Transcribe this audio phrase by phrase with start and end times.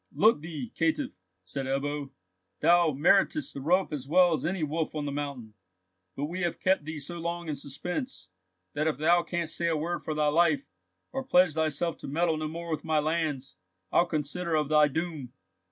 [0.13, 1.11] "Look thee, caitiff!"
[1.45, 2.09] said Ebbo;
[2.59, 5.53] "thou meritest the rope as well as any wolf on the mountain,
[6.15, 8.29] but we have kept thee so long in suspense,
[8.73, 10.71] that if thou canst say a word for thy life,
[11.11, 13.57] or pledge thyself to meddle no more with my lands,
[13.91, 15.33] I'll consider of thy doom."